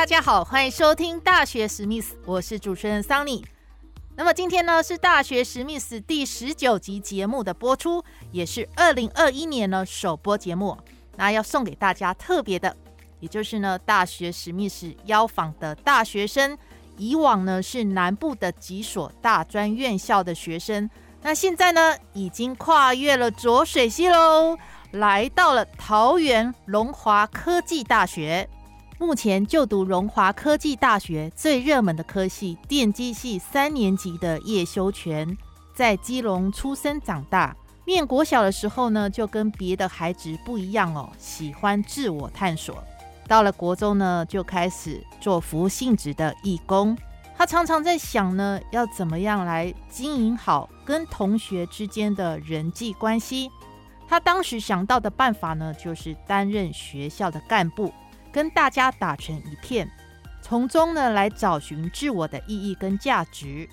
[0.00, 3.44] 大家好，欢迎收听《大学史密斯》，我是主持人桑尼。
[4.16, 10.74] 那么今天呢是《大学史密斯》第十九集节目的播出，也是二零二一年呢首播节目。
[11.16, 12.74] 那要送给大家特别的，
[13.20, 16.56] 也就是呢《大学史密斯》邀访的大学生，
[16.96, 20.88] 以往呢是南部的几所大专院校的学生，
[21.20, 24.56] 那现在呢已经跨越了浊水溪喽，
[24.92, 28.48] 来到了桃园龙华科技大学。
[29.00, 35.38] 目前就读荣华科技大学最热门的科系电机系三年级的叶修全，
[35.74, 37.56] 在基隆出生长大。
[37.86, 42.76] 念国小的时候呢，就跟别的孩子不一样哦，喜欢自我探索。
[43.26, 46.96] 到了国中呢，就开始做服务性质的义工。
[47.34, 53.50] 他常常在想呢，要怎么样来经营好跟同学之间的人际关系。
[54.06, 57.90] 他当时想到的办法呢，就是担任学校的干部。
[58.32, 59.90] 跟大家打成一片，
[60.40, 63.68] 从中呢来找寻自我的意义跟价值。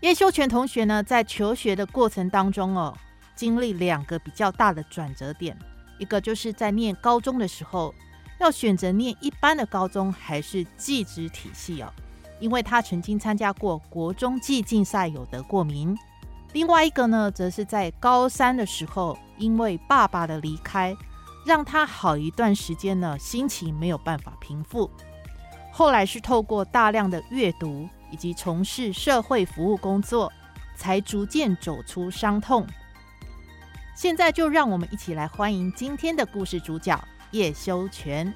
[0.00, 2.96] 叶修全同学呢在求学的过程当中哦，
[3.34, 5.56] 经历两个比较大的转折点，
[5.98, 7.94] 一个就是在念高中的时候，
[8.38, 11.92] 要选择念一般的高中还是技职体系哦，
[12.38, 15.96] 因为他曾经参加过国中技竞赛有得过名。
[16.52, 20.96] 另外一个呢，则是在高三的时候，因为爸爸的离开。
[21.44, 24.90] 让他好一段时间呢，心情没有办法平复。
[25.72, 30.30] 后来是透过大量的阅读以及从事社会服务工作，
[30.76, 32.66] 才逐渐走出伤痛。
[33.94, 36.98] 现在就让我们一起来欢迎今天的故事主角
[37.30, 38.32] 叶修全，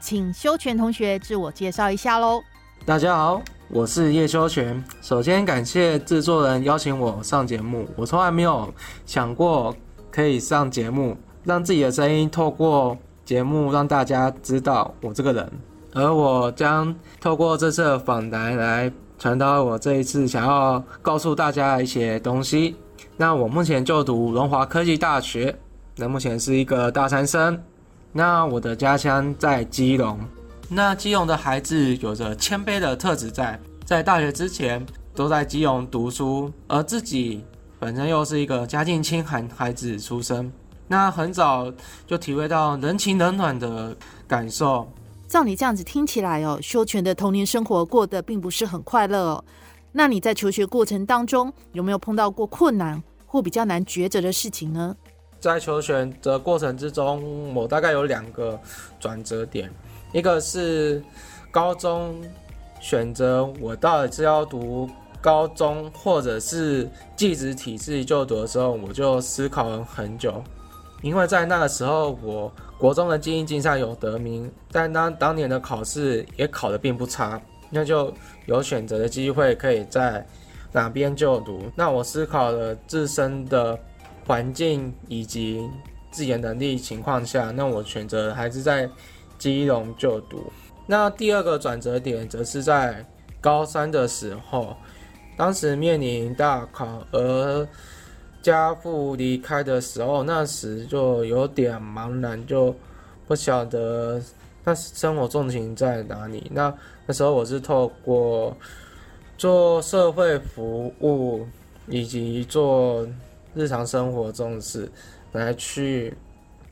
[0.00, 2.42] 请修全同学自我介绍一下喽。
[2.86, 4.82] 大家好，我是叶修全。
[5.02, 8.72] 首先感谢制作人邀请我上节目，我从来没有
[9.04, 9.76] 想过
[10.10, 11.16] 可以上节目。
[11.44, 15.50] 让自己的声音透过节目让大家知道我这个人，
[15.94, 22.76] 而我将透过这次访谈来传达我这一次想要告诉大家的一些东西。
[23.16, 25.54] 那我目前就读龙华科技大学，
[25.96, 27.60] 那目前是一个大三生。
[28.12, 30.18] 那我的家乡在基隆，
[30.68, 34.84] 那基隆的孩子有着谦卑的特质，在在大学之前
[35.14, 37.44] 都在基隆读书，而自己
[37.78, 40.50] 本身又是一个家境清寒孩子出身。
[40.90, 41.72] 那很早
[42.04, 43.96] 就体会到人情冷暖的
[44.26, 44.90] 感受。
[45.28, 49.44] 照你这样子听起来哦，修全的童年生活过得并不是很快乐哦。
[49.92, 54.96] 那你在求学过程当中有没有碰到过困难或比较难抉择的事情呢？
[55.38, 58.58] 在求学的过程之中，我大概有两个
[58.98, 59.72] 转折点，
[60.12, 61.00] 一个是
[61.52, 62.20] 高中
[62.80, 64.90] 选择我到底是要读
[65.20, 70.42] 高中或者是寄职体制就读的时候，我就思考了很久。
[71.02, 77.40] 因为在那个时候，我国中的精英竞赛有得名，但当当年的考试也考得并不差，
[77.70, 78.12] 那就
[78.46, 80.26] 有选择的机会可以在
[80.72, 81.62] 哪边就读。
[81.74, 83.78] 那我思考了自身的
[84.26, 85.66] 环境以及
[86.10, 88.88] 自己的能力情况下，那我选择还是在
[89.38, 90.52] 基隆就读。
[90.86, 93.04] 那第二个转折点则是在
[93.40, 94.76] 高三的时候，
[95.36, 97.66] 当时面临大考而。
[98.42, 102.74] 家父离开的时候，那时就有点茫然，就
[103.28, 104.20] 不晓得
[104.64, 106.50] 那时生活重心在哪里。
[106.52, 106.74] 那
[107.06, 108.56] 那时候我是透过
[109.36, 111.46] 做社会服务
[111.86, 113.06] 以及做
[113.54, 114.90] 日常生活重视
[115.32, 116.16] 来去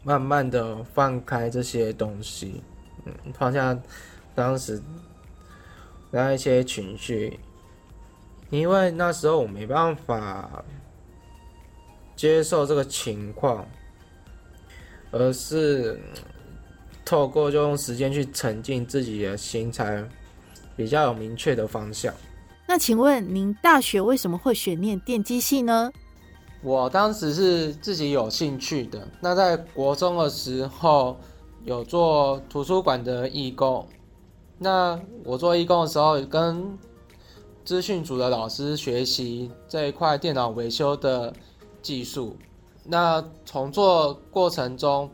[0.03, 2.63] 慢慢的放开这些东西，
[3.05, 3.79] 嗯，放下
[4.35, 4.81] 当时
[6.11, 7.39] 那一些情绪，
[8.49, 10.65] 因为那时候我没办法。
[12.19, 13.65] 接受这个情况，
[15.13, 16.01] 而是
[17.05, 20.05] 透过就用时间去沉浸自己的心，才
[20.77, 22.13] 比较有明确的方向。
[22.67, 25.93] 那请问您大学为什么会选念电机系呢？
[26.61, 29.07] 我当时是自己有兴趣的。
[29.21, 31.17] 那在国中的时候
[31.65, 33.89] 有做图书馆的义工。
[34.59, 36.77] 那我做义工的时候，跟
[37.65, 41.33] 资讯组的老师学习这一块电脑维修的
[41.83, 42.37] 技术。
[42.85, 45.11] 那从做过程中，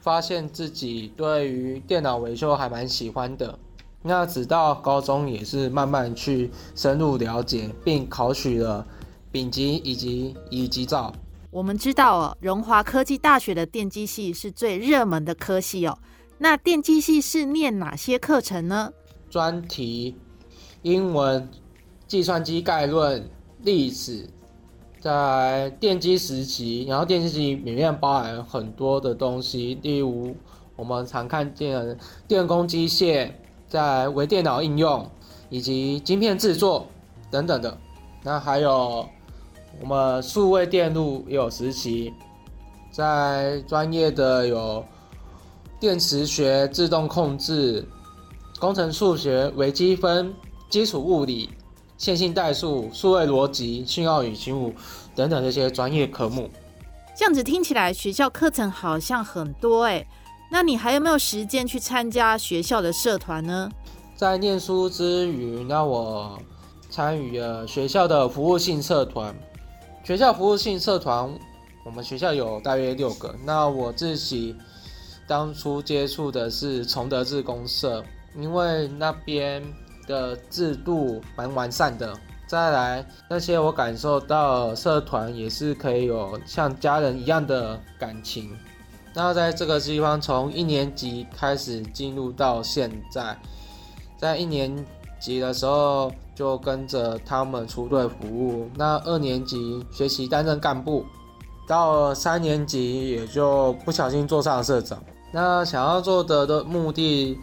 [0.00, 3.58] 发现自己对于电脑维修还蛮喜欢的。
[4.02, 8.86] 那直到高中也是慢慢去深入了解，并考取了
[9.30, 11.12] 丙级以及乙级照。
[11.50, 15.98] 我们知道哦，荣华科技大学的电机系是最热门的科系哦。
[16.38, 18.90] 那电机系是念哪些课程呢？
[19.28, 20.16] 专题、
[20.80, 21.46] 英文、
[22.06, 23.28] 计算机概论、
[23.62, 24.26] 历史，
[25.00, 30.36] 在电机时期，然后电机里面包含很多的东西，例如
[30.76, 31.96] 我们常看见的
[32.28, 33.30] 电工机械。
[33.70, 35.08] 在微电脑应用
[35.48, 36.88] 以及晶片制作
[37.30, 37.78] 等等的，
[38.24, 39.08] 那还有
[39.80, 42.12] 我们数位电路也有实习，
[42.90, 44.84] 在专业的有
[45.78, 47.86] 电磁学、自动控制、
[48.58, 50.34] 工程数学、微积分、
[50.68, 51.48] 基础物理、
[52.00, 54.72] 线性代数、数位逻辑、信号与信物
[55.14, 56.48] 等等这些专业科目。
[57.14, 60.02] 这样子听起来，学校课程好像很多哎。
[60.50, 63.70] 那你还有没有时间去参加学校的社团呢？
[64.16, 66.38] 在念书之余，那我
[66.88, 69.36] 参与了学校的服务性社团。
[70.02, 71.30] 学校服务性社团，
[71.84, 73.34] 我们学校有大约六个。
[73.44, 74.56] 那我自己
[75.28, 78.02] 当初接触的是崇德志公社，
[78.34, 79.62] 因为那边
[80.10, 82.12] 的制度蛮完善的。
[82.46, 88.50] 再来，那些我感受到社团也是可以有像家人一样的感情。
[89.14, 93.38] 那在这个地方，从一年级开始进入到现在，
[94.18, 94.84] 在一年
[95.20, 98.68] 级的时候就跟着他们出队服务。
[98.74, 101.04] 那二年级学习担任干部，
[101.68, 105.00] 到三年级也就不小心做上了社长。
[105.32, 107.38] 那想要做的的目的，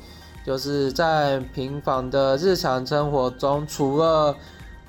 [0.47, 4.33] 就是在平凡的日常生活中，除了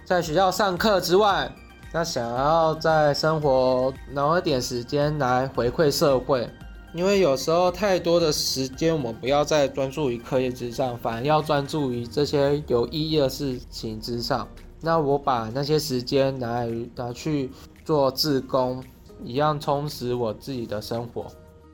[0.04, 1.52] 在学校上课之外，
[1.92, 6.48] 那想要在生活拿一点时间来回馈社会。
[6.94, 14.46] 因为有时候太多的时间，我们不要再专注于课业之上，反而要专注于这些有意义的事情之上。
[14.80, 17.50] 那我把那些时间拿来拿去
[17.84, 18.80] 做自工，
[19.24, 21.26] 一样充实我自己的生活。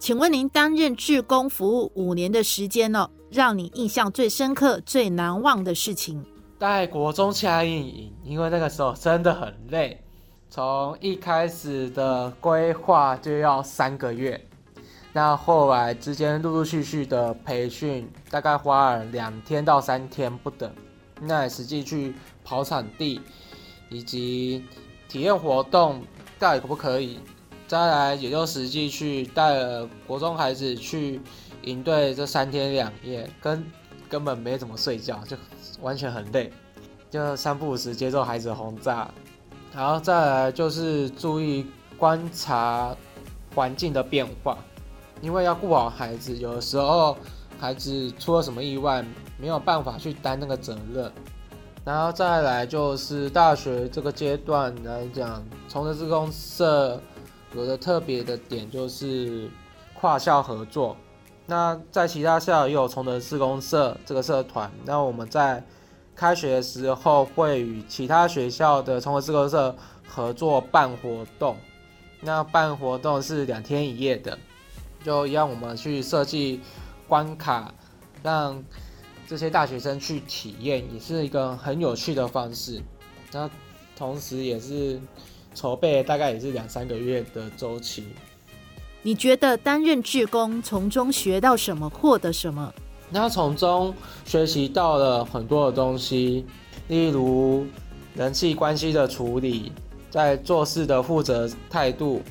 [0.05, 6.23] 请问您担任志工服务五年的时间呢，让你印象最深刻、最难忘的事情？
[6.59, 9.99] 在国中夏令营，因为那个时候真的很累，
[10.51, 14.39] 从一开始的规划就要三个月。
[15.15, 20.71] 那后来之间陆陆续续的培训，大概花了两天到三天不等。
[21.23, 22.15] 那实际去
[22.45, 23.23] 跑场地，
[23.89, 24.67] 以及
[25.09, 26.03] 体验活动，
[26.39, 27.19] 到底可不可以？
[27.67, 31.21] 再来也就实际去带了国中孩子去
[31.63, 33.65] 营队，这三天两夜，跟
[34.09, 35.37] 根本没怎么睡觉，就
[35.81, 36.53] 完全很累，
[37.11, 39.11] 就三不五时接受孩子轰炸。
[39.75, 41.67] 然后再来就是注意
[41.99, 42.95] 观察
[43.55, 44.59] 环境的变化。
[45.21, 47.17] 因为要顾好孩子，有的时候
[47.59, 49.03] 孩子出了什么意外，
[49.39, 51.11] 没有办法去担那个责任。
[51.83, 57.01] 然后再来就是大学这个阶段来讲，崇德自公社
[57.55, 59.51] 有的特别的点就是
[59.95, 60.97] 跨校合作。
[61.47, 64.71] 那在其他校也有崇德自公社这个社团。
[64.85, 65.63] 那我们在
[66.17, 69.75] 开学的时候会与其他学校的崇德自公社
[70.07, 71.57] 合作办活动。
[72.21, 74.39] 那办活动是两天一夜的。
[75.05, 76.63] 就让我们去设计
[77.07, 77.75] 关卡，
[78.23, 78.65] 让
[79.29, 82.81] 这些大学生去体验，也是一个很有趣的方式。
[83.31, 83.51] 那
[83.95, 84.99] 同时也是
[85.55, 88.05] 筹备大概也是两三个月的周期。
[89.03, 92.73] 你觉得担任志工从中学到什么，获得什么？
[93.11, 93.95] 那从中
[94.25, 96.45] 学习到了很多的东西，
[96.89, 97.67] 例如
[98.15, 99.71] 人际关系的处理，
[100.11, 102.23] 在做事的负责态度。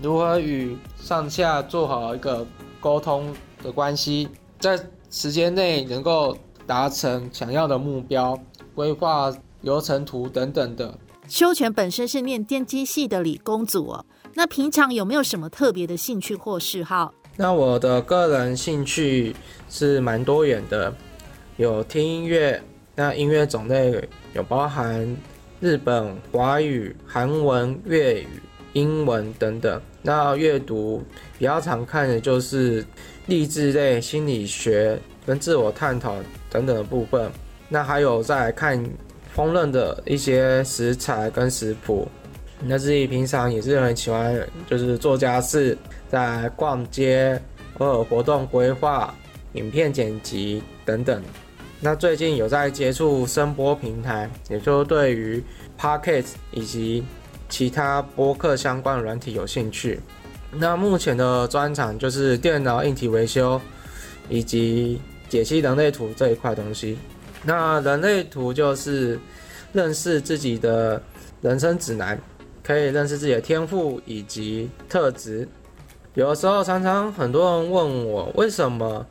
[0.00, 2.46] 如何与上下做好一个
[2.80, 4.28] 沟通的关系，
[4.58, 4.78] 在
[5.10, 8.38] 时间内能够达成想要的目标，
[8.74, 10.92] 规划流程图等等的。
[11.32, 17.14] 修全本身是念电机系的理工组哦，那平常有没有什么特别的兴趣或嗜好？
[17.38, 19.34] 那我的个人兴趣
[19.70, 20.94] 是蛮多元的，
[21.56, 22.62] 有听音乐，
[22.94, 25.16] 那音乐种类有包含
[25.58, 28.28] 日本、华语、韩文、粤语。
[28.74, 31.02] 英文等等，那阅读
[31.38, 32.82] 比较常看的就是
[33.26, 36.16] 励志类、心理学跟自我探讨
[36.50, 37.30] 等等的部分。
[37.68, 38.82] 那还有在看
[39.34, 42.08] 烹饪的一些食材跟食谱。
[42.64, 45.76] 那自己平常也是很喜欢，就是做家事，
[46.08, 47.40] 在逛街、
[47.78, 49.12] 偶尔活动规划、
[49.54, 51.20] 影片剪辑等等。
[51.80, 55.42] 那最近有在接触声波平台，也就对于
[55.76, 57.02] Pocket 以及
[57.48, 59.98] 其他播客相关的软体有兴趣。
[60.52, 63.60] 那目前的专长就是电脑硬体维修
[64.28, 66.96] 以及解析人类图这一块东西。
[67.44, 69.18] 那人类图就是
[69.72, 71.02] 认识自己的
[71.40, 72.20] 人生指南，
[72.62, 75.46] 可以认识自己的天赋以及特质。
[76.14, 79.04] 有的时候常常很多人问我，为什么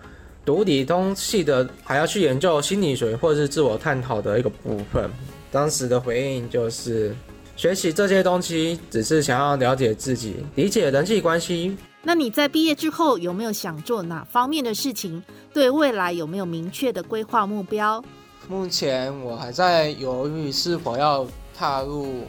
[0.45, 5.09] 读理通系的还要去研究心理学或者是自我探讨的一个部分？
[5.51, 7.13] 当时的回应就是，
[7.57, 11.75] 学习这些东西只是想要了解自己，理解人际关系。
[12.03, 15.21] 那你在毕业之后有没有想做哪方面的事情？
[15.53, 18.03] 对未来有没有明确的规划目标？
[18.51, 22.25] 目前我还在犹豫是否要踏入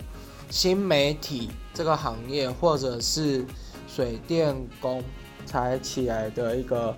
[0.48, 3.44] 新媒体这个行业，或者是
[3.88, 5.02] 水电工
[5.44, 6.96] 才起来的一个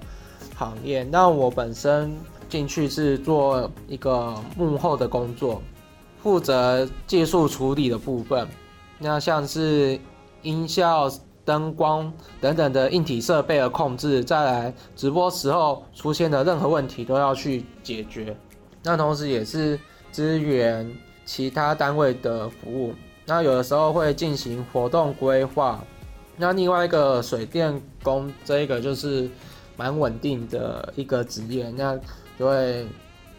[0.54, 1.02] 行业。
[1.04, 2.14] 那我本身
[2.50, 5.62] 进去是做一个幕后的工作，
[6.22, 8.46] 负责技术处理的部分。
[8.98, 9.98] 那像是
[10.42, 11.10] 音效、
[11.46, 12.12] 灯光
[12.42, 18.36] 等等的硬体设备的控制，再来直播时候出现的任何问题都要去解决。
[18.84, 19.80] 那同时也是
[20.12, 20.88] 支援
[21.24, 25.82] 其他单位的服务，那有的时候会进行活动规划。
[26.36, 29.30] 那另外一个水电工，这一个就是
[29.76, 31.98] 蛮稳定的一个职业，那
[32.38, 32.86] 就会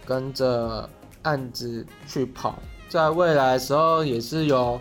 [0.05, 0.89] 跟着
[1.21, 2.57] 案子去跑。
[2.89, 4.79] 在未来的时候，也是有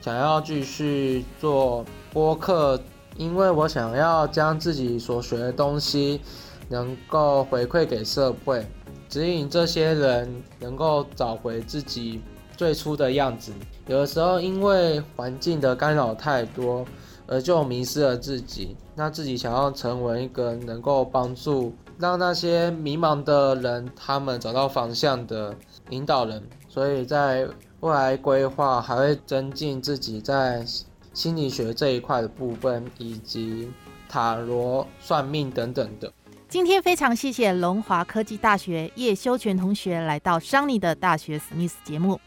[0.00, 2.80] 想要继续做播客，
[3.16, 6.20] 因为我想要将自己所学的东西
[6.68, 8.66] 能够回馈给社会。
[9.14, 12.20] 指引这些人能够找回自己
[12.56, 13.52] 最初的样子。
[13.86, 16.84] 有的时候，因为环境的干扰太多，
[17.28, 18.76] 而就迷失了自己。
[18.96, 25.54] 那自己想要成为一个能够帮助让那些迷茫的人，他们找到方向的
[25.90, 26.42] 引导人。
[26.68, 27.46] 所以在
[27.82, 30.66] 未来规划，还会增进自己在
[31.12, 33.70] 心理学这一块的部分，以及
[34.08, 36.12] 塔罗、算命等等的。
[36.54, 42.20] 今天非常谢谢龙华科技大学叶修全同学来到桑尼的大学史密斯节目。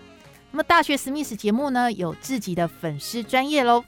[0.51, 3.86] 那么大学史密斯节目呢，有自己的粉丝专业喽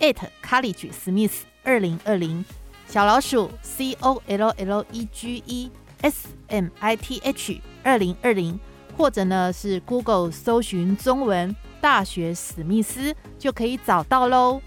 [0.00, 2.42] ，at college Smith 二零二零
[2.88, 5.70] 小老鼠 c o l l e g e
[6.00, 8.58] s m i t h 二零二零，
[8.96, 14.62] 或者呢是 Google 搜寻中文大学史密斯就可以找到喽。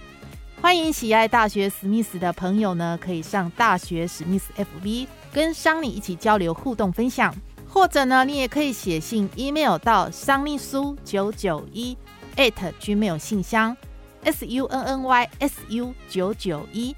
[0.62, 7.34] 欢迎喜爱大学史密斯的朋友呢，可以上大学史密斯 FB 跟桑尼一起交流互动分享，
[7.70, 11.96] 或者呢，你也可以写信 email 到桑尼苏九九一
[12.36, 13.78] at gmail 信箱
[14.24, 16.96] s u n n y s u 九九一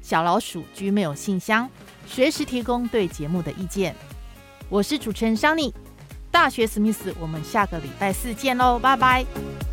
[0.00, 1.68] 小老鼠 gmail 信箱，
[2.06, 3.94] 随时提供对节目的意见。
[4.70, 5.74] 我是主持人桑尼，
[6.30, 9.69] 大学史密斯，我们下个礼拜四见喽，拜拜。